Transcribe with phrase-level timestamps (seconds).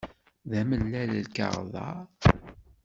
[0.49, 1.89] D amellal lkaɣeḍ-a?